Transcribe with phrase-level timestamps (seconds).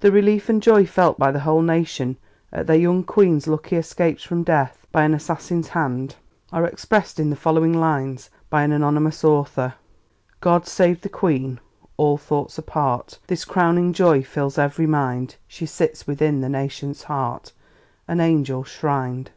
[0.00, 2.16] The relief and joy felt by the whole nation
[2.52, 6.16] at their young Queen's lucky escapes from death by an assassin's hand
[6.52, 9.74] are expressed in the following lines by an anonymous author:
[10.40, 11.60] God saved the Queen
[11.96, 15.36] all thoughts apart This crowning joy fills every mind!
[15.46, 17.52] She sits within the nation's heart,
[18.08, 19.30] An angel shrined.